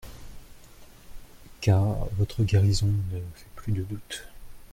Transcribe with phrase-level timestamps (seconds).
[1.61, 4.25] Car votre guérison ne fait plus de doute.